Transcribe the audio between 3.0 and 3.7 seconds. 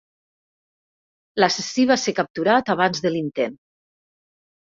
de l'intent.